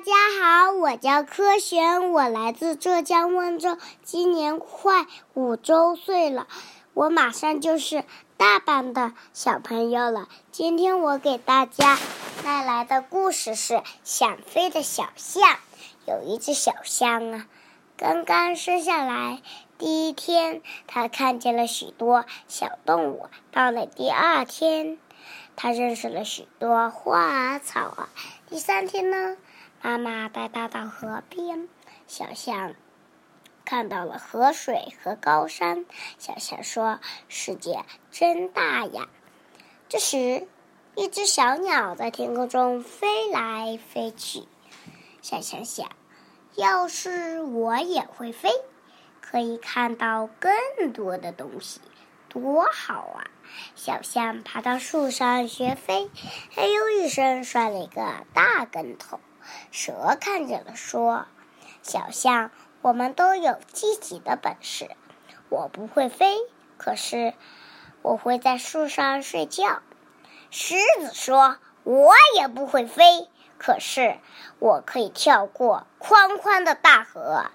[0.00, 6.48] 大家好，我叫柯璇，我来自浙江温州，今年快五周岁了，
[6.94, 8.04] 我马上就是
[8.38, 10.26] 大班的小朋友了。
[10.52, 11.98] 今天我给大家
[12.42, 15.42] 带来的故事是《想飞的小象》。
[16.06, 17.46] 有一只小象啊，
[17.98, 19.42] 刚刚生下来
[19.76, 23.28] 第一天，它看见了许多小动物。
[23.52, 24.96] 到了第二天，
[25.56, 28.08] 它认识了许多花啊草啊。
[28.48, 29.36] 第三天呢？
[29.82, 31.68] 妈妈带它到河边，
[32.06, 32.74] 小象
[33.64, 35.86] 看到了河水和高山。
[36.18, 39.08] 小象说：“世界真大呀！”
[39.88, 40.46] 这时，
[40.94, 44.44] 一只小鸟在天空中飞来飞去。
[45.22, 45.88] 小象想
[46.54, 48.50] ：“要是我也会飞，
[49.22, 51.80] 可以看到更多的东西，
[52.28, 53.30] 多好啊！”
[53.74, 56.10] 小象爬到树上学飞，
[56.54, 59.18] 哎呦一声，摔了一个大跟头。
[59.70, 61.26] 蛇看见了，说
[61.82, 62.50] ：“小象，
[62.82, 64.90] 我们都有自己的本事。
[65.48, 66.36] 我不会飞，
[66.76, 67.34] 可是
[68.02, 69.82] 我会在树上睡觉。”
[70.50, 74.18] 狮子说：“我也不会飞，可是
[74.58, 77.46] 我可以跳过宽宽的大河。”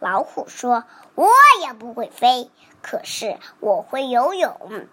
[0.00, 1.28] 老虎说：“我
[1.62, 2.50] 也不会飞，
[2.82, 4.86] 可是我会游泳。”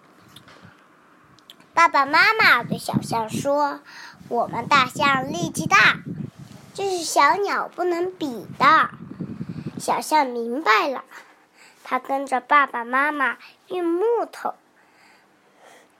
[1.74, 3.80] 爸爸妈妈对小象说
[4.28, 5.98] ：“我们大象力气大。”
[6.72, 8.90] 这是小鸟不能比的。
[9.78, 11.04] 小象明白了，
[11.84, 14.54] 它跟着爸爸妈妈运木头。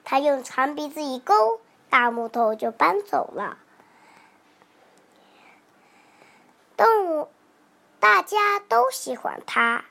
[0.05, 3.59] 它用长鼻子一勾，大木头就搬走了。
[6.77, 7.29] 动物，
[7.99, 9.85] 大家都喜欢它。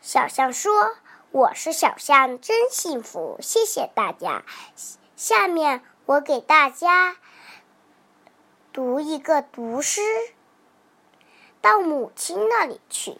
[0.00, 0.96] 小象说
[1.30, 4.42] ：“我是小象，真幸福，谢谢大家。”
[5.16, 7.16] 下面我给大家。
[8.72, 10.00] 读一个读诗，
[11.60, 13.16] 到母亲那里去。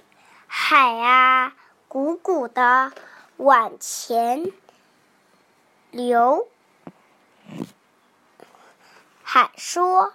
[0.46, 1.56] 海啊，
[1.88, 2.92] 鼓鼓的
[3.36, 4.52] 往前
[5.90, 6.46] 流。
[9.24, 10.14] 海说：“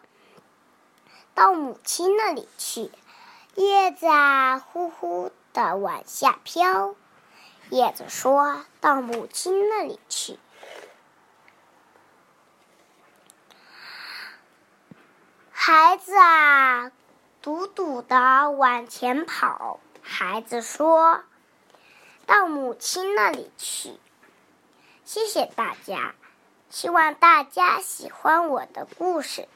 [1.36, 2.90] 到母亲那里去。”
[3.56, 6.96] 叶子啊，呼呼的往下飘。
[7.70, 10.40] 叶子说：“到母亲那里去。”
[15.68, 16.92] 孩子啊，
[17.42, 19.80] 笃笃的往前跑。
[20.04, 21.24] 孩子说
[22.28, 23.98] ：“到母亲那里去。”
[25.06, 26.14] 谢谢大家，
[26.70, 29.48] 希望大家喜欢我的故事。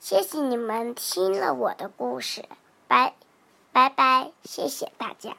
[0.00, 2.48] 谢谢你们听了我的故事，
[2.88, 3.14] 拜
[3.70, 5.36] 拜拜，谢谢大家。